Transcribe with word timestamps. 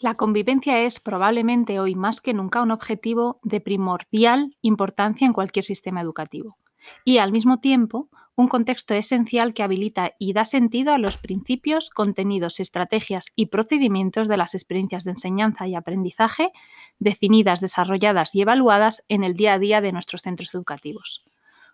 La 0.00 0.14
convivencia 0.14 0.80
es 0.80 0.98
probablemente 0.98 1.78
hoy 1.78 1.94
más 1.94 2.22
que 2.22 2.32
nunca 2.32 2.62
un 2.62 2.70
objetivo 2.70 3.38
de 3.42 3.60
primordial 3.60 4.56
importancia 4.62 5.26
en 5.26 5.34
cualquier 5.34 5.64
sistema 5.64 6.00
educativo 6.00 6.56
y 7.04 7.18
al 7.18 7.32
mismo 7.32 7.60
tiempo 7.60 8.08
un 8.34 8.48
contexto 8.48 8.94
esencial 8.94 9.52
que 9.52 9.62
habilita 9.62 10.14
y 10.18 10.32
da 10.32 10.46
sentido 10.46 10.94
a 10.94 10.98
los 10.98 11.18
principios, 11.18 11.90
contenidos, 11.90 12.58
estrategias 12.58 13.26
y 13.36 13.46
procedimientos 13.46 14.28
de 14.28 14.38
las 14.38 14.54
experiencias 14.54 15.04
de 15.04 15.10
enseñanza 15.10 15.66
y 15.66 15.74
aprendizaje 15.74 16.50
definidas, 16.98 17.60
desarrolladas 17.60 18.34
y 18.34 18.40
evaluadas 18.40 19.04
en 19.08 19.24
el 19.24 19.34
día 19.34 19.54
a 19.54 19.58
día 19.58 19.82
de 19.82 19.92
nuestros 19.92 20.22
centros 20.22 20.54
educativos. 20.54 21.22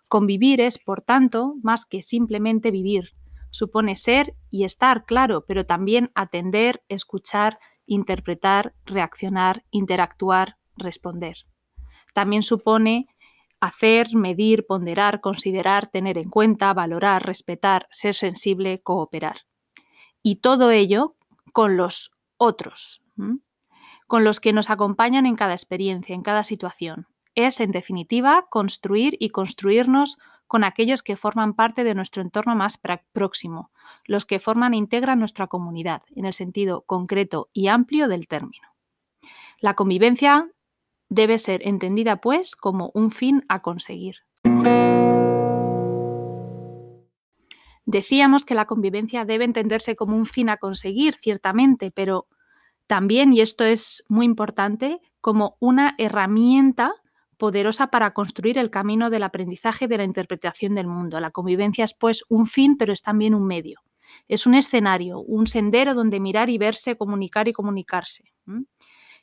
Convivir 0.07 0.61
es, 0.61 0.77
por 0.77 1.01
tanto, 1.01 1.55
más 1.63 1.85
que 1.85 2.01
simplemente 2.01 2.71
vivir. 2.71 3.11
Supone 3.51 3.95
ser 3.95 4.35
y 4.49 4.63
estar, 4.63 5.05
claro, 5.05 5.45
pero 5.47 5.65
también 5.65 6.11
atender, 6.15 6.83
escuchar, 6.87 7.59
interpretar, 7.85 8.73
reaccionar, 8.85 9.63
interactuar, 9.71 10.57
responder. 10.77 11.37
También 12.13 12.43
supone 12.43 13.07
hacer, 13.59 14.15
medir, 14.15 14.65
ponderar, 14.65 15.21
considerar, 15.21 15.89
tener 15.89 16.17
en 16.17 16.29
cuenta, 16.29 16.73
valorar, 16.73 17.25
respetar, 17.25 17.87
ser 17.91 18.15
sensible, 18.15 18.81
cooperar. 18.81 19.41
Y 20.21 20.37
todo 20.37 20.71
ello 20.71 21.15
con 21.53 21.77
los 21.77 22.11
otros, 22.37 23.01
con 24.07 24.23
los 24.23 24.39
que 24.39 24.53
nos 24.53 24.69
acompañan 24.69 25.25
en 25.25 25.35
cada 25.35 25.53
experiencia, 25.53 26.13
en 26.13 26.21
cada 26.21 26.43
situación. 26.43 27.07
Es, 27.37 27.59
en 27.59 27.71
definitiva, 27.71 28.47
construir 28.49 29.15
y 29.19 29.29
construirnos 29.29 30.17
con 30.47 30.63
aquellos 30.63 31.03
que 31.03 31.15
forman 31.15 31.53
parte 31.53 31.83
de 31.83 31.93
nuestro 31.93 32.23
entorno 32.23 32.55
más 32.55 32.81
próximo, 33.13 33.69
los 34.05 34.25
que 34.25 34.39
forman 34.39 34.73
e 34.73 34.77
integran 34.77 35.19
nuestra 35.19 35.45
comunidad, 35.45 36.01
en 36.15 36.25
el 36.25 36.33
sentido 36.33 36.81
concreto 36.81 37.49
y 37.53 37.67
amplio 37.67 38.07
del 38.07 38.27
término. 38.27 38.67
La 39.59 39.75
convivencia 39.75 40.49
debe 41.09 41.37
ser 41.37 41.61
entendida, 41.67 42.21
pues, 42.21 42.55
como 42.55 42.89
un 42.95 43.11
fin 43.11 43.45
a 43.49 43.61
conseguir. 43.61 44.15
Decíamos 47.85 48.45
que 48.45 48.55
la 48.55 48.65
convivencia 48.65 49.25
debe 49.25 49.45
entenderse 49.45 49.95
como 49.95 50.17
un 50.17 50.25
fin 50.25 50.49
a 50.49 50.57
conseguir, 50.57 51.17
ciertamente, 51.21 51.91
pero 51.91 52.25
también, 52.87 53.31
y 53.31 53.41
esto 53.41 53.63
es 53.63 54.03
muy 54.09 54.25
importante, 54.25 55.01
como 55.21 55.55
una 55.59 55.93
herramienta 55.99 56.95
poderosa 57.37 57.87
para 57.87 58.13
construir 58.13 58.57
el 58.57 58.69
camino 58.69 59.09
del 59.09 59.23
aprendizaje 59.23 59.87
de 59.87 59.97
la 59.97 60.03
interpretación 60.03 60.75
del 60.75 60.87
mundo. 60.87 61.19
La 61.19 61.31
convivencia 61.31 61.85
es 61.85 61.93
pues 61.93 62.23
un 62.29 62.47
fin, 62.47 62.77
pero 62.77 62.93
es 62.93 63.01
también 63.01 63.33
un 63.35 63.47
medio. 63.47 63.81
Es 64.27 64.47
un 64.47 64.55
escenario, 64.55 65.19
un 65.19 65.47
sendero 65.47 65.93
donde 65.93 66.19
mirar 66.19 66.49
y 66.49 66.57
verse, 66.57 66.97
comunicar 66.97 67.47
y 67.47 67.53
comunicarse 67.53 68.25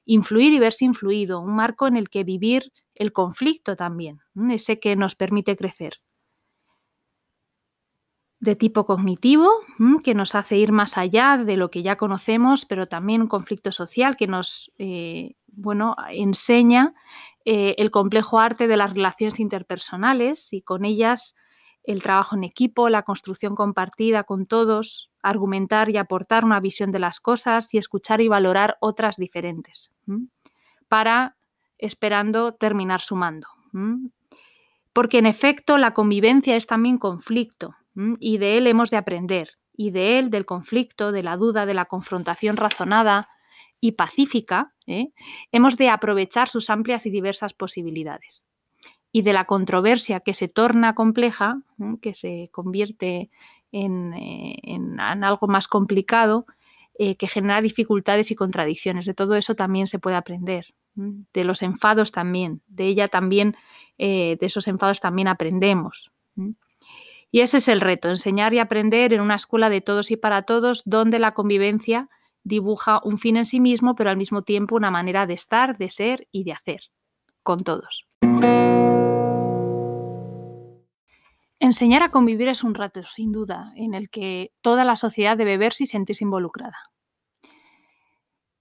influir 0.06 0.52
y 0.52 0.58
verse 0.58 0.84
influido, 0.84 1.40
un 1.40 1.54
marco 1.54 1.86
en 1.86 1.96
el 1.96 2.08
que 2.08 2.24
vivir 2.24 2.72
el 2.94 3.12
conflicto 3.12 3.76
también, 3.76 4.20
ese 4.50 4.78
que 4.78 4.96
nos 4.96 5.14
permite 5.14 5.56
crecer. 5.56 6.00
De 8.38 8.56
tipo 8.56 8.84
cognitivo, 8.84 9.48
que 10.02 10.14
nos 10.14 10.34
hace 10.34 10.58
ir 10.58 10.70
más 10.70 10.98
allá 10.98 11.38
de 11.38 11.56
lo 11.56 11.70
que 11.70 11.82
ya 11.82 11.96
conocemos, 11.96 12.66
pero 12.66 12.86
también 12.86 13.22
un 13.22 13.28
conflicto 13.28 13.72
social 13.72 14.16
que 14.16 14.26
nos 14.26 14.70
eh, 14.78 15.34
bueno, 15.56 15.96
enseña 16.10 16.94
eh, 17.44 17.74
el 17.78 17.90
complejo 17.90 18.38
arte 18.38 18.66
de 18.66 18.76
las 18.76 18.92
relaciones 18.92 19.40
interpersonales 19.40 20.52
y 20.52 20.62
con 20.62 20.84
ellas 20.84 21.34
el 21.82 22.02
trabajo 22.02 22.36
en 22.36 22.44
equipo, 22.44 22.88
la 22.88 23.02
construcción 23.02 23.54
compartida 23.54 24.24
con 24.24 24.46
todos, 24.46 25.10
argumentar 25.22 25.90
y 25.90 25.98
aportar 25.98 26.44
una 26.44 26.60
visión 26.60 26.92
de 26.92 26.98
las 26.98 27.20
cosas 27.20 27.72
y 27.72 27.78
escuchar 27.78 28.20
y 28.22 28.28
valorar 28.28 28.78
otras 28.80 29.16
diferentes, 29.16 29.92
para 30.88 31.36
esperando 31.76 32.54
terminar 32.54 33.02
sumando. 33.02 33.48
Porque 34.94 35.18
en 35.18 35.26
efecto 35.26 35.76
la 35.76 35.92
convivencia 35.92 36.56
es 36.56 36.66
también 36.66 36.96
conflicto 36.96 37.74
y 38.18 38.38
de 38.38 38.56
él 38.56 38.66
hemos 38.66 38.90
de 38.90 38.96
aprender, 38.96 39.50
y 39.76 39.90
de 39.90 40.18
él, 40.18 40.30
del 40.30 40.46
conflicto, 40.46 41.12
de 41.12 41.22
la 41.22 41.36
duda, 41.36 41.66
de 41.66 41.74
la 41.74 41.86
confrontación 41.86 42.56
razonada 42.56 43.28
y 43.84 43.92
pacífica, 43.92 44.72
¿eh? 44.86 45.10
hemos 45.52 45.76
de 45.76 45.90
aprovechar 45.90 46.48
sus 46.48 46.70
amplias 46.70 47.04
y 47.04 47.10
diversas 47.10 47.52
posibilidades 47.52 48.46
y 49.12 49.20
de 49.20 49.34
la 49.34 49.44
controversia 49.44 50.20
que 50.20 50.32
se 50.32 50.48
torna 50.48 50.94
compleja, 50.94 51.60
que 52.00 52.14
se 52.14 52.48
convierte 52.50 53.28
en, 53.72 54.14
eh, 54.14 54.58
algo 54.98 55.48
más 55.48 55.68
complicado, 55.68 56.46
eh, 56.98 57.16
que 57.16 57.28
genera 57.28 57.60
dificultades 57.60 58.30
y 58.30 58.34
contradicciones. 58.34 59.04
De 59.04 59.12
todo 59.12 59.36
eso 59.36 59.54
también 59.54 59.86
se 59.86 59.98
puede 59.98 60.16
aprender. 60.16 60.72
De 60.94 61.44
los 61.44 61.60
enfados 61.60 62.10
también, 62.10 62.62
de 62.66 62.86
ella 62.86 63.08
también, 63.08 63.54
eh, 63.98 64.38
de 64.40 64.46
esos 64.46 64.66
enfados 64.66 65.00
también 65.00 65.28
aprendemos. 65.28 66.10
Y 67.30 67.40
ese 67.40 67.58
es 67.58 67.68
el 67.68 67.82
reto, 67.82 68.08
enseñar 68.08 68.54
y 68.54 68.60
aprender 68.60 69.12
en 69.12 69.20
una 69.20 69.34
escuela 69.34 69.68
de 69.68 69.82
todos 69.82 70.10
y 70.10 70.16
para 70.16 70.42
todos, 70.42 70.82
donde 70.86 71.18
la 71.18 71.34
convivencia 71.34 72.08
dibuja 72.44 73.00
un 73.02 73.18
fin 73.18 73.36
en 73.36 73.44
sí 73.44 73.58
mismo, 73.58 73.94
pero 73.94 74.10
al 74.10 74.16
mismo 74.16 74.42
tiempo 74.42 74.76
una 74.76 74.90
manera 74.90 75.26
de 75.26 75.34
estar, 75.34 75.76
de 75.76 75.90
ser 75.90 76.28
y 76.30 76.44
de 76.44 76.52
hacer 76.52 76.82
con 77.42 77.64
todos. 77.64 78.06
Enseñar 81.60 82.02
a 82.02 82.10
convivir 82.10 82.48
es 82.48 82.62
un 82.62 82.74
rato, 82.74 83.02
sin 83.04 83.32
duda, 83.32 83.72
en 83.76 83.94
el 83.94 84.10
que 84.10 84.52
toda 84.60 84.84
la 84.84 84.96
sociedad 84.96 85.36
debe 85.36 85.56
verse 85.56 85.84
y 85.84 85.86
sentirse 85.86 86.24
involucrada. 86.24 86.76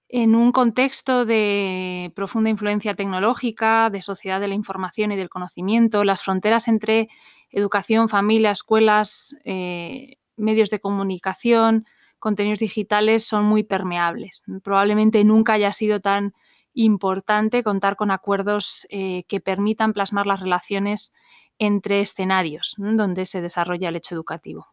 En 0.07 0.35
un 0.35 0.51
contexto 0.51 1.25
de 1.25 2.13
profunda 2.15 2.50
influencia 2.50 2.95
tecnológica, 2.95 3.89
de 3.89 4.01
sociedad 4.01 4.39
de 4.39 4.47
la 4.47 4.53
información 4.53 5.11
y 5.11 5.15
del 5.15 5.29
conocimiento, 5.29 6.03
las 6.03 6.21
fronteras 6.23 6.67
entre 6.67 7.09
educación, 7.50 8.09
familia, 8.09 8.51
escuelas, 8.51 9.35
eh, 9.44 10.17
medios 10.38 10.69
de 10.69 10.79
comunicación, 10.79 11.85
contenidos 12.23 12.59
digitales 12.59 13.25
son 13.25 13.44
muy 13.44 13.63
permeables. 13.63 14.45
Probablemente 14.63 15.25
nunca 15.25 15.53
haya 15.53 15.73
sido 15.73 16.00
tan 16.00 16.34
importante 16.73 17.63
contar 17.63 17.97
con 17.97 18.11
acuerdos 18.11 18.88
eh, 18.89 19.25
que 19.28 19.41
permitan 19.41 19.91
plasmar 19.91 20.25
las 20.25 20.39
relaciones 20.39 21.13
entre 21.59 22.00
escenarios 22.00 22.75
donde 22.78 23.25
se 23.25 23.41
desarrolla 23.41 23.89
el 23.89 23.97
hecho 23.97 24.16
educativo. 24.16 24.67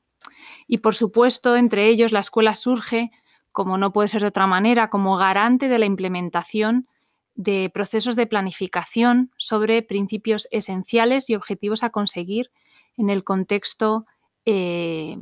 Y 0.68 0.78
por 0.78 0.94
supuesto, 0.94 1.56
entre 1.56 1.88
ellos, 1.88 2.12
la 2.12 2.20
escuela 2.20 2.54
surge, 2.54 3.10
como 3.50 3.78
no 3.78 3.92
puede 3.92 4.06
ser 4.06 4.20
de 4.20 4.28
otra 4.28 4.46
manera, 4.46 4.88
como 4.88 5.16
garante 5.16 5.68
de 5.68 5.80
la 5.80 5.86
implementación 5.86 6.86
de 7.34 7.68
procesos 7.74 8.14
de 8.14 8.28
planificación 8.28 9.32
sobre 9.38 9.82
principios 9.82 10.46
esenciales 10.52 11.28
y 11.28 11.34
objetivos 11.34 11.82
a 11.82 11.90
conseguir 11.90 12.52
en 12.96 13.10
el 13.10 13.24
contexto 13.24 14.06
eh, 14.44 15.16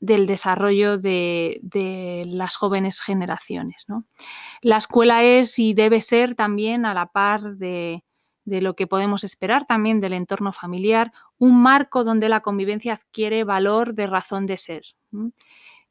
del 0.00 0.26
desarrollo 0.26 0.98
de, 0.98 2.24
las 2.26 2.56
jóvenes 2.56 3.00
generaciones. 3.00 3.86
La 4.62 4.78
escuela 4.78 5.22
es 5.22 5.58
y 5.58 5.74
debe 5.74 6.00
ser 6.00 6.34
también 6.34 6.86
a 6.86 6.94
la 6.94 7.06
par 7.06 7.56
de, 7.56 8.04
de 8.46 8.62
lo 8.62 8.74
que 8.74 8.86
podemos 8.86 9.24
esperar 9.24 9.66
también 9.66 10.00
del 10.00 10.14
entorno 10.14 10.52
familiar, 10.52 11.12
un 11.36 11.60
marco 11.60 12.04
donde 12.04 12.28
la 12.28 12.40
convivencia 12.40 12.94
adquiere 12.94 13.44
valor 13.44 13.94
de 13.94 14.06
razón 14.06 14.46
de 14.46 14.56
ser, 14.56 14.84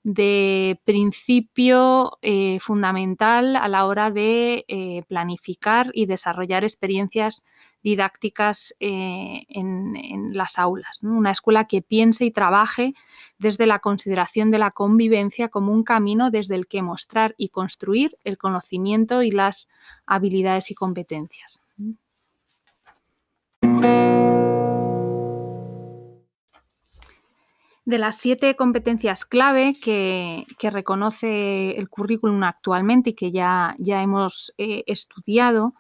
de 0.03 0.79
principio 0.85 2.17
eh, 2.21 2.59
fundamental 2.61 3.57
a 3.57 3.67
la 3.67 3.85
hora 3.85 4.09
de 4.09 4.63
eh, 4.67 5.03
planificar 5.07 5.91
y 5.93 6.05
desarrollar 6.05 6.63
experiencias 6.63 7.45
didácticas 7.85 8.73
eh, 8.79 9.45
en, 9.47 10.33
las 10.33 10.57
aulas. 10.57 11.03
Una 11.03 11.29
escuela 11.29 11.65
que 11.65 11.83
piense 11.83 12.25
y 12.25 12.31
trabaje 12.31 12.95
desde 13.37 13.67
la 13.67 13.77
consideración 13.77 14.49
de 14.49 14.57
la 14.57 14.71
convivencia 14.71 15.49
como 15.49 15.71
un 15.71 15.83
camino 15.83 16.31
desde 16.31 16.55
el 16.55 16.65
que 16.65 16.81
mostrar 16.81 17.35
y 17.37 17.49
construir 17.49 18.17
el 18.23 18.39
conocimiento 18.39 19.21
y 19.21 19.29
las 19.29 19.67
habilidades 20.07 20.71
y 20.71 20.73
competencias. 20.73 21.61
De 27.85 27.99
las 27.99 28.17
siete 28.17 28.55
competencias 28.55 29.25
clave 29.25 29.75
que, 29.79 30.43
reconoce 30.59 31.77
el 31.77 31.87
currículum 31.87 32.41
actualmente 32.43 33.11
y 33.11 33.13
que 33.13 33.31
ya, 33.31 33.75
ya 33.77 34.01
hemos 34.01 34.55
eh, 34.57 34.83
estudiado, 34.87 35.75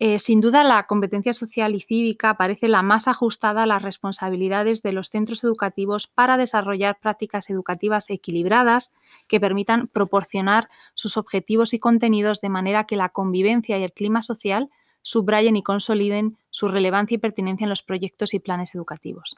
eh, 0.00 0.20
sin 0.20 0.40
duda 0.40 0.62
la 0.62 0.86
competencia 0.86 1.32
social 1.32 1.74
y 1.74 1.80
cívica 1.80 2.34
parece 2.34 2.68
la 2.68 2.82
más 2.82 3.08
ajustada 3.08 3.64
a 3.64 3.66
las 3.66 3.82
responsabilidades 3.82 4.82
de 4.82 4.92
los 4.92 5.08
centros 5.08 5.42
educativos 5.42 6.06
para 6.06 6.36
desarrollar 6.36 6.98
prácticas 7.00 7.50
educativas 7.50 8.08
equilibradas 8.10 8.94
que 9.26 9.40
permitan 9.40 9.88
proporcionar 9.88 10.68
sus 10.94 11.16
objetivos 11.16 11.74
y 11.74 11.80
contenidos 11.80 12.40
de 12.40 12.48
manera 12.48 12.84
que 12.84 12.96
la 12.96 13.08
convivencia 13.08 13.76
y 13.76 13.82
el 13.82 13.92
clima 13.92 14.22
social 14.22 14.70
subrayen 15.02 15.56
y 15.56 15.64
consoliden 15.64 16.36
su 16.50 16.68
relevancia 16.68 17.16
y 17.16 17.18
pertinencia 17.18 17.64
en 17.64 17.70
los 17.70 17.82
proyectos 17.82 18.34
y 18.34 18.38
planes 18.38 18.74
educativos. 18.74 19.36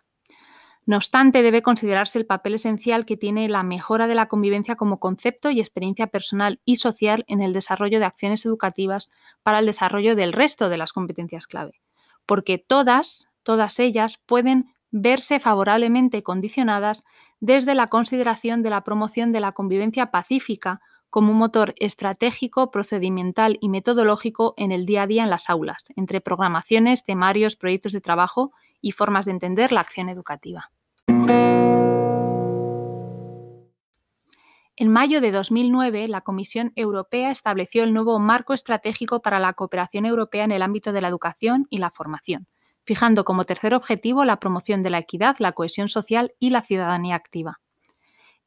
No 0.87 0.97
obstante, 0.97 1.43
debe 1.43 1.63
considerarse 1.63 2.19
el 2.19 2.27
papel 2.27 2.55
esencial 2.55 3.05
que 3.05 3.17
tiene 3.17 3.49
la 3.49 3.63
mejora 3.63 4.07
de 4.07 4.15
la 4.15 4.27
convivencia 4.27 4.77
como 4.77 4.99
concepto 4.99 5.51
y 5.51 5.61
experiencia 5.61 6.07
personal 6.09 6.61
y 6.65 6.77
social 6.77 7.25
en 7.29 7.41
el 7.41 7.53
desarrollo 7.53 7.99
de 7.99 8.07
acciones 8.07 8.45
educativas 8.47 9.11
para 9.43 9.59
el 9.59 9.67
desarrollo 9.67 10.17
del 10.17 10.33
resto 10.33 10.69
de 10.69 10.79
las 10.79 10.93
competencias 10.93 11.47
clave, 11.47 11.81
porque 12.27 12.59
todas, 12.59 13.31
todas 13.43 13.79
ellas 13.79 14.21
pueden 14.27 14.75
verse 14.91 15.39
favorablemente 15.39 16.23
condicionadas 16.23 17.05
desde 17.41 17.75
la 17.75 17.87
consideración 17.87 18.63
de 18.63 18.71
la 18.71 18.83
promoción 18.83 19.33
de 19.33 19.41
la 19.41 19.53
convivencia 19.53 20.11
pacífica 20.11 20.81
como 21.11 21.33
un 21.33 21.39
motor 21.39 21.75
estratégico, 21.79 22.71
procedimental 22.71 23.59
y 23.61 23.69
metodológico 23.69 24.55
en 24.57 24.73
el 24.73 24.87
día 24.87 25.03
a 25.03 25.07
día 25.07 25.25
en 25.25 25.31
las 25.31 25.51
aulas, 25.51 25.85
entre 25.97 26.21
programaciones, 26.21 27.05
temarios, 27.05 27.57
proyectos 27.57 27.93
de 27.93 28.01
trabajo 28.01 28.53
y 28.81 28.93
formas 28.93 29.25
de 29.25 29.33
entender 29.33 29.73
la 29.73 29.81
acción 29.81 30.09
educativa. 30.09 30.71
En 34.81 34.89
mayo 34.89 35.21
de 35.21 35.31
2009, 35.31 36.09
la 36.09 36.23
Comisión 36.23 36.73
Europea 36.75 37.31
estableció 37.31 37.85
el 37.85 37.93
nuevo 37.93 38.19
marco 38.19 38.55
estratégico 38.55 39.21
para 39.21 39.39
la 39.39 39.53
cooperación 39.53 40.07
europea 40.07 40.45
en 40.45 40.53
el 40.53 40.63
ámbito 40.63 40.93
de 40.93 41.03
la 41.03 41.09
educación 41.09 41.67
y 41.69 41.77
la 41.77 41.91
formación, 41.91 42.47
fijando 42.85 43.27
como 43.27 43.45
tercer 43.45 43.75
objetivo 43.75 44.25
la 44.25 44.41
promoción 44.41 44.83
de 44.83 44.89
la 44.89 44.97
equidad, 44.97 45.37
la 45.39 45.53
cohesión 45.53 45.91
social 45.91 46.33
y 46.39 46.49
la 46.49 46.63
ciudadanía 46.63 47.15
activa. 47.15 47.61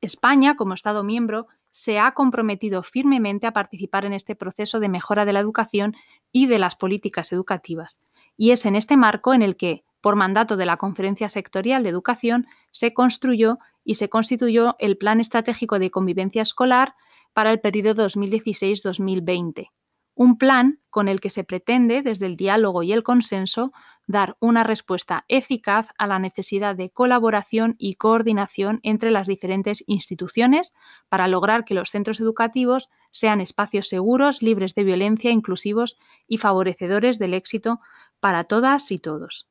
España, 0.02 0.56
como 0.56 0.74
Estado 0.74 1.04
miembro, 1.04 1.48
se 1.70 2.00
ha 2.00 2.14
comprometido 2.14 2.82
firmemente 2.82 3.46
a 3.46 3.52
participar 3.52 4.04
en 4.06 4.14
este 4.14 4.36
proceso 4.36 4.80
de 4.80 4.90
mejora 4.90 5.26
de 5.26 5.34
la 5.34 5.40
educación 5.40 5.96
y 6.32 6.48
de 6.48 6.58
las 6.58 6.76
políticas 6.76 7.32
educativas, 7.32 8.00
y 8.38 8.52
es 8.52 8.66
en 8.66 8.76
este 8.76 8.98
marco 8.98 9.36
en 9.36 9.44
el 9.44 9.56
que, 9.56 9.84
por 10.04 10.18
mandato 10.18 10.58
de 10.58 10.66
la 10.66 10.76
Conferencia 10.76 11.30
Sectorial 11.30 11.82
de 11.82 11.90
Educación, 11.90 12.46
se 12.72 12.94
construyó 12.94 13.58
y 13.86 13.94
se 13.94 14.10
constituyó 14.10 14.76
el 14.80 14.98
Plan 14.98 15.22
Estratégico 15.22 15.80
de 15.80 15.92
Convivencia 15.92 16.42
Escolar 16.42 16.94
para 17.32 17.52
el 17.52 17.62
periodo 17.62 18.06
2016-2020, 18.10 19.70
un 20.14 20.38
plan 20.38 20.82
con 20.90 21.08
el 21.08 21.22
que 21.22 21.30
se 21.30 21.46
pretende, 21.46 22.02
desde 22.02 22.26
el 22.26 22.36
diálogo 22.36 22.84
y 22.84 22.92
el 22.92 23.02
consenso, 23.02 23.72
dar 24.06 24.36
una 24.42 24.66
respuesta 24.66 25.24
eficaz 25.30 25.88
a 25.98 26.06
la 26.06 26.20
necesidad 26.20 26.76
de 26.76 26.90
colaboración 26.90 27.76
y 27.78 27.96
coordinación 27.96 28.82
entre 28.84 29.10
las 29.10 29.26
diferentes 29.26 29.86
instituciones 29.88 30.74
para 31.08 31.30
lograr 31.30 31.64
que 31.64 31.76
los 31.76 31.92
centros 31.92 32.20
educativos 32.20 32.90
sean 33.12 33.40
espacios 33.40 33.88
seguros, 33.88 34.42
libres 34.42 34.76
de 34.76 34.84
violencia, 34.84 35.32
inclusivos 35.32 35.98
y 36.28 36.40
favorecedores 36.40 37.20
del 37.20 37.34
éxito 37.34 37.80
para 38.20 38.44
todas 38.44 38.92
y 38.92 38.98
todos 38.98 39.48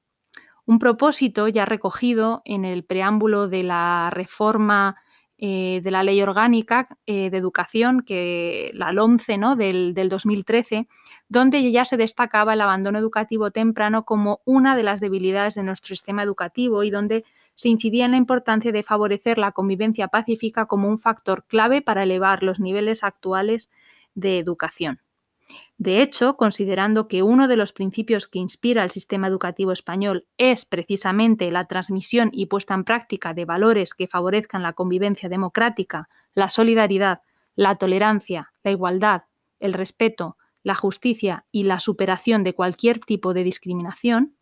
un 0.66 0.78
propósito 0.78 1.48
ya 1.48 1.64
recogido 1.64 2.42
en 2.44 2.64
el 2.64 2.84
preámbulo 2.84 3.48
de 3.48 3.62
la 3.62 4.10
reforma 4.10 4.96
eh, 5.44 5.80
de 5.82 5.90
la 5.90 6.04
Ley 6.04 6.22
Orgánica 6.22 6.88
eh, 7.04 7.28
de 7.28 7.36
Educación, 7.36 8.02
que 8.02 8.70
la 8.74 8.92
LOMCE 8.92 9.38
¿no? 9.38 9.56
del, 9.56 9.92
del 9.92 10.08
2013, 10.08 10.86
donde 11.28 11.72
ya 11.72 11.84
se 11.84 11.96
destacaba 11.96 12.54
el 12.54 12.60
abandono 12.60 12.98
educativo 12.98 13.50
temprano 13.50 14.04
como 14.04 14.40
una 14.44 14.76
de 14.76 14.84
las 14.84 15.00
debilidades 15.00 15.56
de 15.56 15.64
nuestro 15.64 15.88
sistema 15.88 16.22
educativo 16.22 16.84
y 16.84 16.90
donde 16.90 17.24
se 17.54 17.68
incidía 17.68 18.04
en 18.04 18.12
la 18.12 18.18
importancia 18.18 18.70
de 18.70 18.84
favorecer 18.84 19.38
la 19.38 19.50
convivencia 19.50 20.06
pacífica 20.06 20.66
como 20.66 20.88
un 20.88 20.98
factor 20.98 21.44
clave 21.44 21.82
para 21.82 22.04
elevar 22.04 22.44
los 22.44 22.60
niveles 22.60 23.02
actuales 23.02 23.68
de 24.14 24.38
educación. 24.38 25.00
De 25.78 26.00
hecho, 26.00 26.37
considerando 26.37 27.08
que 27.08 27.22
uno 27.22 27.49
de 27.49 27.56
los 27.56 27.72
principios 27.72 28.28
que 28.28 28.38
inspira 28.38 28.84
el 28.84 28.90
sistema 28.90 29.26
educativo 29.26 29.72
español 29.72 30.26
es 30.37 30.64
precisamente 30.64 31.50
la 31.50 31.66
transmisión 31.66 32.31
y 32.32 32.46
puesta 32.46 32.75
en 32.75 32.84
práctica 32.84 33.34
de 33.34 33.44
valores 33.44 33.94
que 33.94 34.06
favorezcan 34.06 34.62
la 34.62 34.75
convivencia 34.75 35.28
democrática, 35.28 36.08
la 36.34 36.50
solidaridad, 36.50 37.22
la 37.56 37.75
tolerancia, 37.75 38.52
la 38.62 38.70
igualdad, 38.70 39.22
el 39.58 39.72
respeto, 39.72 40.37
la 40.62 40.75
justicia 40.75 41.46
y 41.50 41.64
la 41.64 41.81
superación 41.81 42.44
de 42.44 42.55
cualquier 42.55 43.00
tipo 43.00 43.34
de 43.34 43.43
discriminación, 43.43 44.37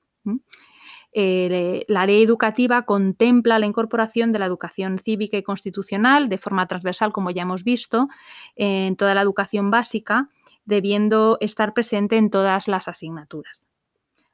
eh, 1.13 1.85
la 1.89 2.07
ley 2.07 2.23
educativa 2.23 2.83
contempla 2.83 3.59
la 3.59 3.67
incorporación 3.67 4.31
de 4.31 4.39
la 4.39 4.47
educación 4.47 4.99
cívica 4.99 5.37
y 5.37 5.43
constitucional 5.43 6.29
de 6.29 6.39
forma 6.39 6.67
transversal, 6.67 7.13
como 7.13 7.31
ya 7.31 7.43
hemos 7.43 7.65
visto, 7.65 8.09
en 8.55 8.97
toda 8.97 9.15
la 9.15 9.23
educación 9.23 9.71
básica 9.71 10.29
debiendo 10.71 11.37
estar 11.41 11.75
presente 11.75 12.17
en 12.17 12.31
todas 12.31 12.67
las 12.67 12.89
asignaturas. 12.89 13.69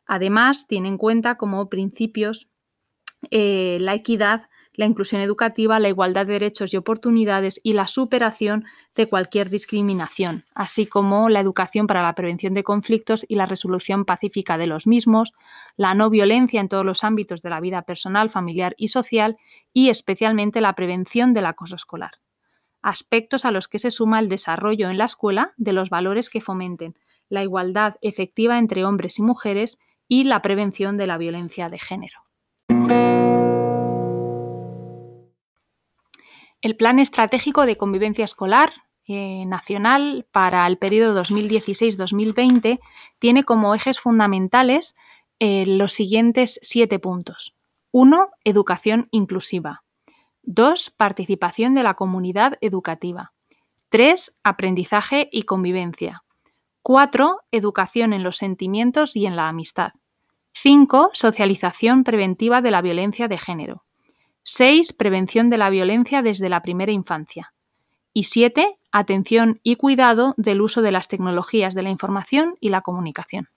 Además, 0.07 0.69
tiene 0.69 0.87
en 0.87 0.99
cuenta 0.99 1.37
como 1.37 1.69
principios 1.69 2.49
eh, 3.33 3.79
la 3.81 3.95
equidad, 3.95 4.49
la 4.75 4.85
inclusión 4.85 5.23
educativa, 5.23 5.81
la 5.81 5.89
igualdad 5.89 6.27
de 6.27 6.35
derechos 6.35 6.73
y 6.73 6.77
oportunidades 6.77 7.61
y 7.65 7.73
la 7.73 7.89
superación 7.89 8.67
de 8.95 9.09
cualquier 9.09 9.51
discriminación, 9.51 10.45
así 10.55 10.87
como 10.87 11.29
la 11.29 11.41
educación 11.41 11.87
para 11.87 12.03
la 12.03 12.15
prevención 12.15 12.55
de 12.55 12.63
conflictos 12.63 13.25
y 13.27 13.35
la 13.35 13.47
resolución 13.47 14.05
pacífica 14.05 14.59
de 14.59 14.67
los 14.67 14.87
mismos, 14.87 15.33
la 15.77 15.95
no 15.95 16.11
violencia 16.11 16.61
en 16.61 16.69
todos 16.69 16.85
los 16.85 17.03
ámbitos 17.03 17.43
de 17.43 17.51
la 17.51 17.61
vida 17.61 17.83
personal, 17.83 18.31
familiar 18.31 18.75
y 18.77 18.89
social 18.89 19.39
y 19.73 19.89
especialmente 19.89 20.61
la 20.61 20.75
prevención 20.75 21.35
del 21.35 21.47
acoso 21.47 21.75
escolar 21.75 22.13
aspectos 22.87 23.45
a 23.45 23.51
los 23.51 23.67
que 23.67 23.81
se 23.81 23.91
suma 23.91 24.21
el 24.21 24.29
desarrollo 24.29 24.89
en 24.89 24.97
la 24.97 25.07
escuela 25.07 25.53
de 25.57 25.73
los 25.73 25.91
valores 25.91 26.31
que 26.31 26.41
fomenten 26.41 26.97
la 27.29 27.43
igualdad 27.43 27.97
efectiva 28.01 28.59
entre 28.59 28.85
hombres 28.85 29.19
y 29.19 29.23
mujeres 29.23 29.79
y 30.07 30.23
la 30.23 30.41
prevención 30.41 30.97
de 30.97 31.09
la 31.09 31.19
violencia 31.19 31.69
de 31.69 31.81
género. 31.81 32.21
El 36.63 36.77
Plan 36.77 37.01
Estratégico 37.01 37.67
de 37.67 37.77
Convivencia 37.77 38.25
Escolar 38.25 38.73
eh, 39.09 39.45
Nacional 39.47 40.25
para 40.31 40.65
el 40.69 40.79
periodo 40.79 41.21
2016-2020 41.25 42.79
tiene 43.19 43.43
como 43.43 43.75
ejes 43.75 43.99
fundamentales 43.99 44.95
eh, 45.41 45.65
los 45.67 45.93
siguientes 45.93 46.61
siete 46.63 47.01
puntos. 47.01 47.57
1. 47.91 48.31
Educación 48.45 49.09
inclusiva. 49.11 49.83
2. 50.47 50.91
Participación 50.97 51.75
de 51.75 51.83
la 51.83 51.95
comunidad 51.95 52.55
educativa. 52.61 53.33
3. 53.91 54.41
Aprendizaje 54.43 55.29
y 55.31 55.43
convivencia. 55.43 56.23
4. 56.83 57.41
Educación 57.51 58.13
en 58.13 58.23
los 58.23 58.37
sentimientos 58.37 59.17
y 59.17 59.27
en 59.27 59.37
la 59.37 59.49
amistad. 59.49 59.93
5. 60.53 61.11
Socialización 61.13 62.05
preventiva 62.05 62.63
de 62.63 62.71
la 62.71 62.81
violencia 62.81 63.29
de 63.29 63.39
género. 63.39 63.85
6. 64.45 64.93
Prevención 64.93 65.51
de 65.51 65.59
la 65.59 65.69
violencia 65.69 66.23
desde 66.23 66.49
la 66.49 66.63
primera 66.63 66.93
infancia. 66.93 67.53
Y 68.13 68.25
7. 68.25 68.79
Atención 68.93 69.61
y 69.63 69.77
cuidado 69.77 70.35
del 70.37 70.63
uso 70.63 70.81
de 70.81 70.93
las 70.93 71.09
tecnologías 71.09 71.75
de 71.75 71.83
la 71.83 71.91
información 71.91 72.55
y 72.61 72.71
la 72.71 72.81
comunicación. 72.81 73.49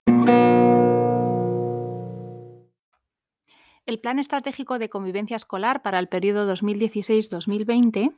El 3.86 3.98
Plan 3.98 4.18
Estratégico 4.18 4.78
de 4.78 4.88
Convivencia 4.88 5.36
Escolar 5.36 5.82
para 5.82 5.98
el 5.98 6.08
periodo 6.08 6.52
2016-2020 6.52 8.14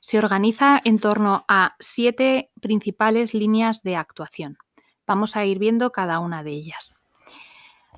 se 0.00 0.18
organiza 0.18 0.80
en 0.84 0.98
torno 0.98 1.44
a 1.48 1.76
siete 1.78 2.50
principales 2.60 3.34
líneas 3.34 3.82
de 3.82 3.96
actuación. 3.96 4.56
Vamos 5.06 5.36
a 5.36 5.44
ir 5.44 5.58
viendo 5.58 5.90
cada 5.90 6.20
una 6.20 6.42
de 6.42 6.52
ellas. 6.52 6.94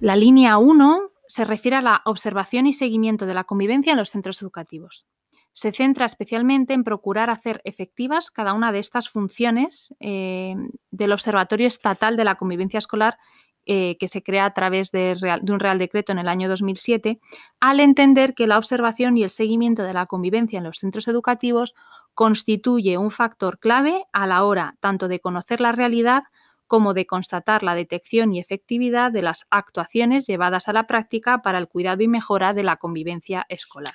La 0.01 0.17
línea 0.17 0.59
1 0.59 1.11
se 1.27 1.45
refiere 1.45 1.77
a 1.77 1.83
la 1.83 2.03
observación 2.07 2.67
y 2.67 2.73
seguimiento 2.73 3.27
de 3.27 3.35
la 3.35 3.45
convivencia 3.45 3.93
en 3.93 3.99
los 3.99 4.11
centros 4.11 4.43
educativos. 4.43 5.07
Se 5.53 5.71
centra 5.71 6.07
especialmente 6.07 6.73
en 6.73 6.83
procurar 6.83 7.29
hacer 7.29 7.61
efectivas 7.65 8.31
cada 8.31 8.55
una 8.55 8.73
de 8.73 8.79
estas 8.79 9.11
funciones 9.11 9.95
eh, 10.01 10.57
del 10.91 11.13
Observatorio 11.13 11.67
Estatal 11.67 12.17
de 12.17 12.25
la 12.25 12.37
Convivencia 12.37 12.79
Escolar 12.79 13.19
eh, 13.65 13.97
que 13.99 14.09
se 14.09 14.23
crea 14.23 14.45
a 14.45 14.55
través 14.55 14.91
de, 14.91 15.17
un 15.49 15.61
Real 15.61 15.79
Decreto 15.79 16.11
en 16.11 16.19
el 16.19 16.29
año 16.29 16.49
2007, 16.49 17.21
al 17.61 17.81
entender 17.81 18.35
que 18.35 18.47
la 18.47 18.59
observación 18.59 19.17
y 19.17 19.23
el 19.23 19.31
seguimiento 19.31 19.85
de 19.85 19.93
la 19.93 20.07
convivencia 20.07 20.59
en 20.59 20.65
los 20.65 20.79
centros 20.79 21.07
educativos 21.07 21.75
constituye 22.15 22.99
un 22.99 23.11
factor 23.11 23.59
clave 23.59 24.05
a 24.13 24.27
la 24.27 24.45
hora 24.45 24.75
tanto 24.81 25.09
de 25.09 25.21
conocer 25.21 25.61
la 25.61 25.73
realidad 25.73 26.25
como 26.67 26.95
de 26.95 27.07
constatar 27.07 27.63
la 27.63 27.75
detección 27.75 28.33
y 28.33 28.41
efectividad 28.41 29.13
de 29.13 29.23
las 29.23 29.47
actuaciones 29.51 30.27
llevadas 30.27 30.69
a 30.69 30.73
la 30.73 30.87
práctica 30.87 31.43
para 31.43 31.59
el 31.59 31.69
cuidado 31.69 32.03
y 32.03 32.09
mejora 32.09 32.55
de 32.55 32.63
la 32.65 32.77
convivencia 32.77 33.47
escolar. 33.49 33.95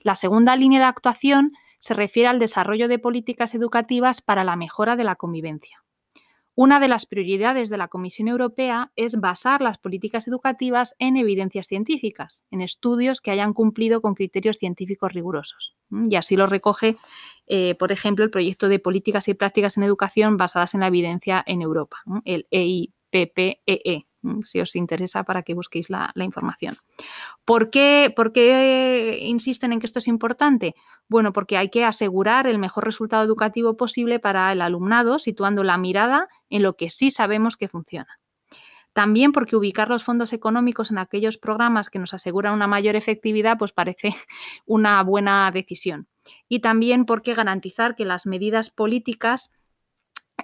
La 0.00 0.14
segunda 0.14 0.54
línea 0.54 0.78
de 0.78 0.84
actuación 0.84 1.52
se 1.80 1.94
refiere 1.94 2.28
al 2.28 2.38
desarrollo 2.38 2.88
de 2.88 2.98
políticas 2.98 3.54
educativas 3.54 4.20
para 4.20 4.44
la 4.44 4.54
mejora 4.54 4.96
de 4.96 5.04
la 5.04 5.16
convivencia. 5.16 5.82
Una 6.60 6.80
de 6.80 6.88
las 6.88 7.06
prioridades 7.06 7.68
de 7.68 7.78
la 7.78 7.86
Comisión 7.86 8.26
Europea 8.26 8.90
es 8.96 9.20
basar 9.20 9.60
las 9.60 9.78
políticas 9.78 10.26
educativas 10.26 10.96
en 10.98 11.16
evidencias 11.16 11.68
científicas, 11.68 12.46
en 12.50 12.62
estudios 12.62 13.20
que 13.20 13.30
hayan 13.30 13.52
cumplido 13.52 14.02
con 14.02 14.16
criterios 14.16 14.56
científicos 14.56 15.12
rigurosos. 15.12 15.76
Y 16.10 16.16
así 16.16 16.34
lo 16.34 16.48
recoge, 16.48 16.96
eh, 17.46 17.76
por 17.76 17.92
ejemplo, 17.92 18.24
el 18.24 18.32
proyecto 18.32 18.68
de 18.68 18.80
políticas 18.80 19.28
y 19.28 19.34
prácticas 19.34 19.76
en 19.76 19.84
educación 19.84 20.36
basadas 20.36 20.74
en 20.74 20.80
la 20.80 20.88
evidencia 20.88 21.44
en 21.46 21.62
Europa, 21.62 21.98
el 22.24 22.48
EIPPEE. 22.50 24.08
Mm, 24.28 24.42
si 24.42 24.60
os 24.60 24.76
interesa 24.76 25.24
para 25.24 25.42
que 25.42 25.54
busquéis 25.54 25.88
la, 25.90 26.12
información. 26.16 26.76
¿Por 27.44 27.70
qué, 27.70 28.12
¿Por 28.14 28.32
qué 28.32 29.18
insisten 29.22 29.72
en 29.72 29.80
que 29.80 29.86
esto 29.86 29.98
es 29.98 30.08
importante? 30.08 30.74
Bueno, 31.08 31.32
porque 31.32 31.56
hay 31.56 31.70
que 31.70 31.84
asegurar 31.84 32.46
el 32.46 32.58
mejor 32.58 32.84
resultado 32.84 33.24
educativo 33.24 33.76
posible 33.76 34.18
para 34.18 34.52
el 34.52 34.60
alumnado, 34.60 35.18
situando 35.18 35.64
la 35.64 35.78
mirada 35.78 36.28
en 36.50 36.62
lo 36.62 36.76
que 36.76 36.90
sí 36.90 37.10
sabemos 37.10 37.56
que 37.56 37.68
funciona. 37.68 38.20
También 38.92 39.32
porque 39.32 39.56
ubicar 39.56 39.88
los 39.88 40.02
fondos 40.02 40.32
económicos 40.32 40.90
en 40.90 40.98
aquellos 40.98 41.38
programas 41.38 41.88
que 41.88 41.98
nos 41.98 42.14
aseguran 42.14 42.54
una 42.54 42.66
mayor 42.66 42.96
efectividad, 42.96 43.56
pues 43.56 43.72
parece 43.72 44.14
una 44.66 45.02
buena 45.02 45.50
decisión. 45.52 46.08
Y 46.48 46.60
también 46.60 47.06
porque 47.06 47.34
garantizar 47.34 47.96
que 47.96 48.04
las 48.04 48.26
medidas 48.26 48.70
políticas 48.70 49.52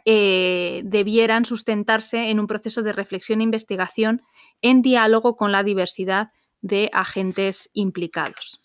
eh, 0.04 0.82
debieran 0.84 1.44
sustentarse 1.44 2.30
en 2.30 2.40
un 2.40 2.46
proceso 2.46 2.82
de 2.82 2.92
reflexión 2.92 3.40
e 3.40 3.44
investigación 3.44 4.22
en 4.62 4.82
diálogo 4.82 5.36
con 5.36 5.52
la 5.52 5.62
diversidad 5.62 6.30
de 6.60 6.90
agentes 6.92 7.70
implicados. 7.72 8.60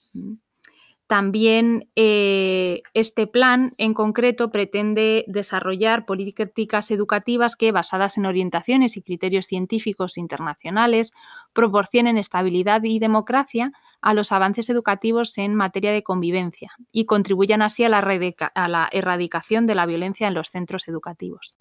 También 1.09 1.89
eh, 1.95 2.83
este 2.93 3.25
plan 3.25 3.73
en 3.77 3.95
concreto 3.95 4.51
pretende 4.51 5.25
desarrollar 5.27 6.05
políticas 6.05 6.91
educativas 6.91 7.55
que, 7.55 7.71
basadas 7.71 8.17
en 8.17 8.27
orientaciones 8.27 8.95
y 8.95 9.01
criterios 9.01 9.47
científicos 9.47 10.19
internacionales, 10.19 11.11
proporcionen 11.51 12.19
estabilidad 12.19 12.83
y 12.83 12.99
democracia 12.99 13.71
a 14.01 14.13
los 14.13 14.31
avances 14.31 14.69
educativos 14.69 15.37
en 15.37 15.55
materia 15.55 15.91
de 15.91 16.03
convivencia 16.03 16.71
y 16.91 17.05
contribuyan 17.05 17.61
así 17.61 17.83
a 17.83 17.89
la 17.89 18.89
erradicación 18.91 19.67
de 19.67 19.75
la 19.75 19.85
violencia 19.85 20.27
en 20.27 20.33
los 20.33 20.49
centros 20.49 20.87
educativos. 20.87 21.55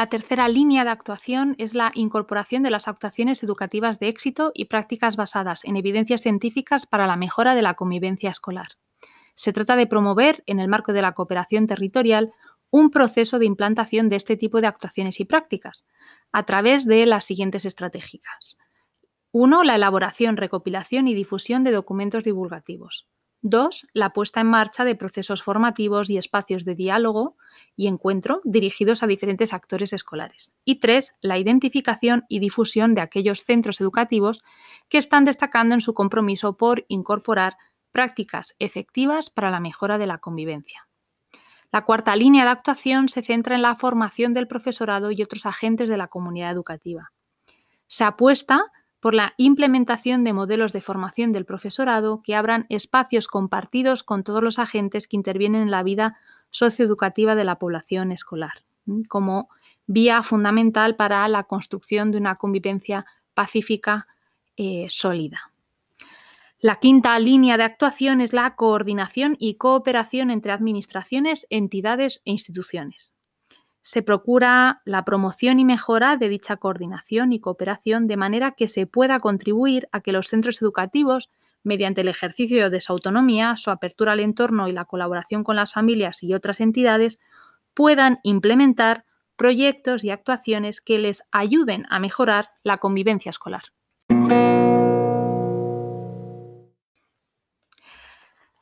La 0.00 0.06
tercera 0.06 0.48
línea 0.48 0.84
de 0.84 0.90
actuación 0.90 1.56
es 1.58 1.74
la 1.74 1.92
incorporación 1.94 2.62
de 2.62 2.70
las 2.70 2.88
actuaciones 2.88 3.42
educativas 3.42 3.98
de 3.98 4.08
éxito 4.08 4.50
y 4.54 4.64
prácticas 4.64 5.16
basadas 5.16 5.62
en 5.66 5.76
evidencias 5.76 6.22
científicas 6.22 6.86
para 6.86 7.06
la 7.06 7.16
mejora 7.16 7.54
de 7.54 7.60
la 7.60 7.74
convivencia 7.74 8.30
escolar. 8.30 8.68
Se 9.34 9.52
trata 9.52 9.76
de 9.76 9.86
promover, 9.86 10.42
en 10.46 10.58
el 10.58 10.68
marco 10.68 10.94
de 10.94 11.02
la 11.02 11.12
cooperación 11.12 11.66
territorial, 11.66 12.32
un 12.70 12.90
proceso 12.90 13.38
de 13.38 13.46
implantación 13.46 14.08
de 14.08 14.16
este 14.16 14.38
tipo 14.38 14.62
de 14.62 14.68
actuaciones 14.68 15.20
y 15.20 15.26
prácticas 15.26 15.84
a 16.32 16.44
través 16.44 16.86
de 16.86 17.06
las 17.06 17.24
siguientes 17.24 17.64
estrategias. 17.64 18.58
1. 19.32 19.62
La 19.64 19.76
elaboración, 19.76 20.36
recopilación 20.36 21.06
y 21.08 21.14
difusión 21.14 21.62
de 21.64 21.70
documentos 21.70 22.24
divulgativos. 22.24 23.06
2. 23.42 23.86
La 23.94 24.12
puesta 24.12 24.40
en 24.40 24.48
marcha 24.48 24.84
de 24.84 24.96
procesos 24.96 25.42
formativos 25.42 26.10
y 26.10 26.18
espacios 26.18 26.64
de 26.64 26.74
diálogo 26.74 27.36
y 27.74 27.86
encuentro 27.86 28.42
dirigidos 28.44 29.02
a 29.02 29.06
diferentes 29.06 29.54
actores 29.54 29.92
escolares. 29.92 30.56
Y 30.64 30.76
tres, 30.80 31.14
la 31.22 31.38
identificación 31.38 32.24
y 32.28 32.40
difusión 32.40 32.94
de 32.94 33.00
aquellos 33.00 33.44
centros 33.44 33.80
educativos 33.80 34.42
que 34.88 34.98
están 34.98 35.24
destacando 35.24 35.74
en 35.74 35.80
su 35.80 35.94
compromiso 35.94 36.56
por 36.56 36.84
incorporar 36.88 37.56
prácticas 37.92 38.54
efectivas 38.58 39.30
para 39.30 39.50
la 39.50 39.60
mejora 39.60 39.96
de 39.96 40.06
la 40.06 40.18
convivencia. 40.18 40.89
La 41.72 41.84
cuarta 41.84 42.16
línea 42.16 42.44
de 42.44 42.50
actuación 42.50 43.08
se 43.08 43.22
centra 43.22 43.54
en 43.54 43.62
la 43.62 43.76
formación 43.76 44.34
del 44.34 44.48
profesorado 44.48 45.10
y 45.12 45.22
otros 45.22 45.46
agentes 45.46 45.88
de 45.88 45.96
la 45.96 46.08
comunidad 46.08 46.50
educativa. 46.50 47.12
Se 47.86 48.04
apuesta 48.04 48.64
por 48.98 49.14
la 49.14 49.34
implementación 49.36 50.24
de 50.24 50.32
modelos 50.32 50.72
de 50.72 50.80
formación 50.80 51.32
del 51.32 51.46
profesorado 51.46 52.22
que 52.22 52.34
abran 52.34 52.66
espacios 52.68 53.28
compartidos 53.28 54.02
con 54.02 54.24
todos 54.24 54.42
los 54.42 54.58
agentes 54.58 55.08
que 55.08 55.16
intervienen 55.16 55.62
en 55.62 55.70
la 55.70 55.82
vida 55.82 56.18
socioeducativa 56.50 57.34
de 57.34 57.44
la 57.44 57.58
población 57.58 58.12
escolar, 58.12 58.64
como 59.08 59.48
vía 59.86 60.22
fundamental 60.22 60.96
para 60.96 61.26
la 61.28 61.44
construcción 61.44 62.10
de 62.10 62.18
una 62.18 62.36
convivencia 62.36 63.06
pacífica 63.34 64.06
eh, 64.56 64.86
sólida. 64.90 65.49
La 66.62 66.76
quinta 66.76 67.18
línea 67.18 67.56
de 67.56 67.62
actuación 67.62 68.20
es 68.20 68.34
la 68.34 68.54
coordinación 68.54 69.34
y 69.38 69.54
cooperación 69.54 70.30
entre 70.30 70.52
administraciones, 70.52 71.46
entidades 71.48 72.20
e 72.26 72.32
instituciones. 72.32 73.14
Se 73.80 74.02
procura 74.02 74.82
la 74.84 75.06
promoción 75.06 75.58
y 75.58 75.64
mejora 75.64 76.18
de 76.18 76.28
dicha 76.28 76.58
coordinación 76.58 77.32
y 77.32 77.40
cooperación 77.40 78.06
de 78.06 78.18
manera 78.18 78.50
que 78.50 78.68
se 78.68 78.86
pueda 78.86 79.20
contribuir 79.20 79.88
a 79.90 80.02
que 80.02 80.12
los 80.12 80.26
centros 80.26 80.60
educativos 80.60 81.30
mediante 81.62 82.02
el 82.02 82.08
ejercicio 82.08 82.68
de 82.68 82.82
su 82.82 82.92
autonomía, 82.92 83.56
su 83.56 83.70
apertura 83.70 84.12
al 84.12 84.20
entorno 84.20 84.68
y 84.68 84.72
la 84.72 84.84
colaboración 84.84 85.44
con 85.44 85.56
las 85.56 85.72
familias 85.72 86.22
y 86.22 86.34
otras 86.34 86.60
entidades, 86.60 87.18
puedan 87.72 88.18
implementar 88.22 89.06
proyectos 89.34 90.04
y 90.04 90.10
actuaciones 90.10 90.82
que 90.82 90.98
les 90.98 91.22
ayuden 91.32 91.86
a 91.88 91.98
mejorar 92.00 92.50
la 92.64 92.76
convivencia 92.76 93.30
escolar. 93.30 93.62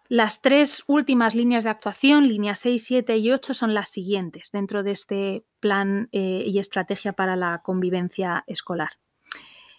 Las 0.08 0.40
tres 0.40 0.84
últimas 0.86 1.34
líneas 1.34 1.64
de 1.64 1.70
actuación, 1.70 2.28
líneas 2.28 2.60
6, 2.60 2.82
7 2.82 3.18
y 3.18 3.30
8, 3.30 3.52
son 3.52 3.74
las 3.74 3.90
siguientes 3.90 4.50
dentro 4.50 4.82
de 4.82 4.92
este 4.92 5.44
plan 5.60 6.08
eh, 6.12 6.44
y 6.46 6.58
estrategia 6.58 7.12
para 7.12 7.36
la 7.36 7.60
convivencia 7.62 8.42
escolar. 8.46 8.92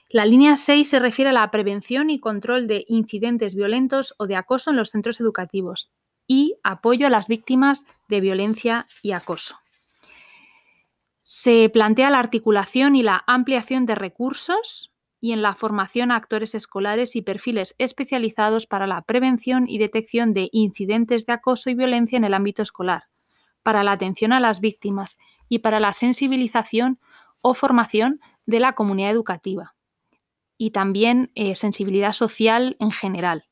La 0.07 0.25
línea 0.25 0.55
6 0.55 0.88
se 0.88 1.00
refiere 1.00 1.31
a 1.31 1.33
la 1.33 1.50
prevención 1.50 2.12
y 2.12 2.19
control 2.19 2.67
de 2.67 2.86
incidentes 2.88 3.55
violentos 3.55 4.13
o 4.19 4.27
de 4.27 4.36
acoso 4.36 4.69
en 4.69 4.77
los 4.77 4.91
centros 4.91 5.19
educativos 5.19 5.91
y 6.27 6.57
apoyo 6.63 7.07
a 7.07 7.09
las 7.09 7.27
víctimas 7.27 7.83
de 8.07 8.21
violencia 8.21 8.86
y 9.01 9.13
acoso. 9.13 9.57
Se 11.24 11.69
plantea 11.69 12.12
la 12.12 12.19
articulación 12.19 12.95
y 12.95 13.01
la 13.01 13.24
ampliación 13.25 13.88
de 13.88 13.95
recursos 13.95 14.91
y 15.22 15.34
en 15.34 15.42
la 15.42 15.56
formación 15.56 16.12
a 16.12 16.16
actores 16.16 16.56
escolares 16.56 17.16
y 17.16 17.22
perfiles 17.22 17.76
especializados 17.78 18.66
para 18.66 18.88
la 18.88 19.02
prevención 19.02 19.66
y 19.68 19.78
detección 19.78 20.34
de 20.34 20.50
incidentes 20.52 21.26
de 21.26 21.34
acoso 21.34 21.70
y 21.70 21.76
violencia 21.76 22.18
en 22.18 22.24
el 22.24 22.34
ámbito 22.34 22.62
escolar, 22.62 23.04
para 23.64 23.84
la 23.84 23.92
atención 23.92 24.34
a 24.34 24.40
las 24.40 24.60
víctimas 24.62 25.18
y 25.50 25.60
para 25.60 25.80
la 25.80 25.94
sensibilización 25.94 27.00
o 27.42 27.54
formación 27.54 28.20
de 28.46 28.60
la 28.60 28.74
comunidad 28.74 29.12
educativa 29.12 29.76
y 30.58 30.72
también 30.72 31.32
eh, 31.36 31.56
sensibilidad 31.56 32.14
social 32.14 32.76
en 32.80 32.92
general. 32.92 33.46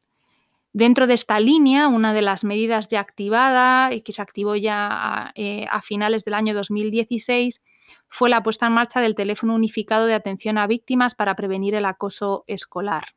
Dentro 0.74 1.08
de 1.08 1.16
esta 1.16 1.40
línea, 1.40 1.88
una 1.88 2.14
de 2.14 2.22
las 2.22 2.44
medidas 2.44 2.90
ya 2.90 3.00
activada 3.00 3.94
y 3.94 4.02
que 4.02 4.14
se 4.14 4.22
activó 4.22 4.56
ya 4.56 5.32
eh, 5.34 5.66
a, 5.72 5.82
finales 5.82 6.26
del 6.26 6.36
año 6.36 6.54
2016 6.54 7.62
fue 8.08 8.29
la 8.29 8.44
puesta 8.44 8.67
en 8.67 8.74
marcha 8.74 9.01
del 9.01 9.15
teléfono 9.15 9.56
unificado 9.56 10.06
de 10.06 10.13
atención 10.13 10.58
a 10.58 10.67
víctimas 10.67 11.15
para 11.15 11.36
prevenir 11.36 11.75
el 11.75 11.86
acoso 11.86 12.44
escolar, 12.48 13.13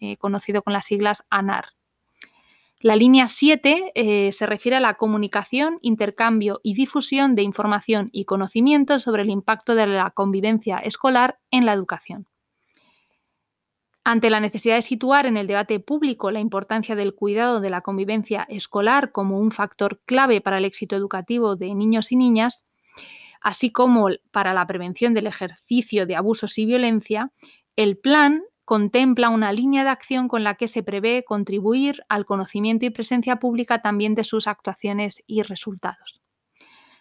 eh, 0.00 0.16
conocido 0.16 0.62
con 0.62 0.72
las 0.72 0.84
siglas 0.84 1.24
ANAR. 1.30 1.66
La 2.80 2.94
línea 2.94 3.26
7 3.26 4.30
se 4.32 4.46
refiere 4.46 4.76
a 4.76 4.80
la 4.80 4.94
comunicación, 4.94 5.80
intercambio 5.82 6.60
y 6.62 6.74
difusión 6.74 7.34
de 7.34 7.42
información 7.42 8.08
y 8.12 8.24
conocimiento 8.24 9.00
sobre 9.00 9.22
el 9.22 9.30
impacto 9.30 9.74
de 9.74 9.88
la 9.88 10.12
convivencia 10.12 10.78
escolar 10.78 11.40
en 11.50 11.66
la 11.66 11.72
educación. 11.72 12.28
Ante 14.08 14.30
la 14.30 14.40
necesidad 14.40 14.76
de 14.76 14.80
situar 14.80 15.26
en 15.26 15.36
el 15.36 15.46
debate 15.46 15.80
público 15.80 16.30
la 16.30 16.40
importancia 16.40 16.96
del 16.96 17.14
cuidado 17.14 17.60
de 17.60 17.68
la 17.68 17.82
convivencia 17.82 18.46
escolar 18.48 19.12
como 19.12 19.38
un 19.38 19.50
factor 19.50 20.00
clave 20.06 20.40
para 20.40 20.56
el 20.56 20.64
éxito 20.64 20.96
educativo 20.96 21.56
de 21.56 21.74
niños 21.74 22.10
y 22.10 22.16
niñas, 22.16 22.66
así 23.40 23.70
como 23.70 24.08
para 24.30 24.54
la 24.54 24.66
prevención 24.66 25.14
del 25.14 25.26
ejercicio 25.26 26.06
de 26.06 26.16
abusos 26.16 26.58
y 26.58 26.66
violencia, 26.66 27.30
el 27.76 27.96
plan 27.96 28.42
contempla 28.64 29.30
una 29.30 29.52
línea 29.52 29.82
de 29.82 29.90
acción 29.90 30.28
con 30.28 30.44
la 30.44 30.54
que 30.56 30.68
se 30.68 30.82
prevé 30.82 31.24
contribuir 31.24 32.04
al 32.08 32.26
conocimiento 32.26 32.84
y 32.84 32.90
presencia 32.90 33.36
pública 33.36 33.80
también 33.80 34.14
de 34.14 34.24
sus 34.24 34.46
actuaciones 34.46 35.22
y 35.26 35.42
resultados. 35.42 36.20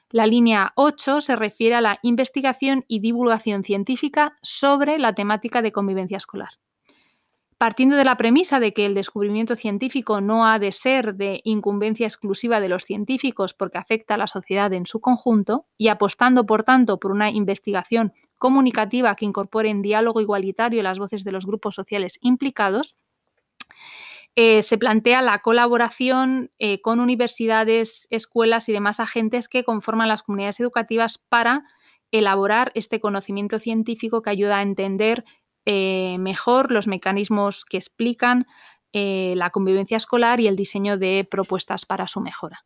La 0.10 0.26
línea 0.26 0.72
8 0.76 1.20
se 1.20 1.36
refiere 1.36 1.76
a 1.76 1.82
la 1.82 2.00
investigación 2.02 2.86
y 2.88 3.02
divulgación 3.02 3.66
científica 3.66 4.38
sobre 4.42 4.98
la 5.00 5.14
temática 5.14 5.62
de 5.62 5.74
convivencia 5.74 6.16
escolar. 6.16 6.52
Partiendo 7.58 7.96
de 7.96 8.06
la 8.06 8.18
premisa 8.18 8.60
de 8.60 8.72
que 8.72 8.86
el 8.86 8.94
descubrimiento 8.94 9.56
científico 9.56 10.22
no 10.22 10.46
ha 10.46 10.60
de 10.60 10.72
ser 10.72 11.16
de 11.16 11.42
incumbencia 11.44 12.06
exclusiva 12.06 12.60
de 12.60 12.70
los 12.70 12.84
científicos 12.84 13.56
porque 13.56 13.80
afecta 13.80 14.14
a 14.14 14.18
la 14.18 14.28
sociedad 14.28 14.72
en 14.74 14.86
su 14.86 15.02
conjunto, 15.02 15.66
y 15.76 15.88
apostando, 15.88 16.46
por 16.46 16.64
tanto, 16.64 17.00
por 17.00 17.12
una 17.12 17.32
investigación 17.32 18.14
comunicativa 18.38 19.16
que 19.16 19.26
incorpore 19.26 19.70
en 19.70 19.82
diálogo 19.82 20.22
igualitario 20.22 20.84
las 20.84 21.00
voces 21.00 21.24
de 21.24 21.32
los 21.32 21.48
grupos 21.48 21.74
sociales 21.74 22.20
implicados, 22.22 22.96
eh, 24.36 24.62
se 24.62 24.78
plantea 24.78 25.24
la 25.24 25.40
colaboración 25.40 26.52
eh, 26.60 26.80
con 26.82 27.00
universidades, 27.00 28.06
escuelas 28.12 28.70
y 28.70 28.72
demás 28.72 29.00
agentes 29.00 29.50
que 29.50 29.64
conforman 29.64 30.10
las 30.10 30.22
comunidades 30.22 30.60
educativas 30.60 31.18
para 31.18 31.64
elaborar 32.12 32.72
este 32.76 33.00
conocimiento 33.00 33.58
científico 33.58 34.22
que 34.22 34.30
ayuda 34.30 34.60
a 34.60 34.62
entender 34.62 35.26
eh, 35.70 36.16
mejor 36.18 36.72
los 36.72 36.88
mecanismos 36.88 37.66
que 37.66 37.76
explican 37.76 38.48
eh, 38.94 39.34
la 39.36 39.50
convivencia 39.50 39.98
escolar 39.98 40.40
y 40.40 40.48
el 40.48 40.56
diseño 40.56 40.98
de 40.98 41.28
propuestas 41.30 41.86
para 41.86 42.08
su 42.08 42.22
mejora. 42.22 42.64